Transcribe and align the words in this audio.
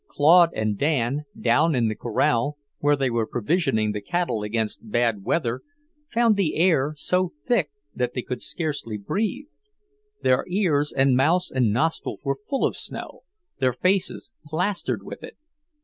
Claude 0.07 0.49
and 0.55 0.79
Dan, 0.79 1.25
down 1.39 1.75
in 1.75 1.87
the 1.87 1.93
corral, 1.93 2.57
where 2.79 2.95
they 2.95 3.11
were 3.11 3.27
provisioning 3.27 3.91
the 3.91 4.01
cattle 4.01 4.41
against 4.41 4.89
bad 4.89 5.23
weather, 5.23 5.61
found 6.09 6.35
the 6.35 6.55
air 6.55 6.93
so 6.95 7.33
thick 7.47 7.69
that 7.93 8.15
they 8.15 8.23
could 8.23 8.41
scarcely 8.41 8.97
breathe; 8.97 9.45
their 10.23 10.43
ears 10.47 10.91
and 10.91 11.15
mouths 11.15 11.51
and 11.51 11.71
nostrils 11.71 12.23
were 12.25 12.39
full 12.49 12.65
of 12.65 12.75
snow, 12.75 13.21
their 13.59 13.73
faces 13.73 14.31
plastered 14.43 15.03
with 15.03 15.21
it. 15.21 15.37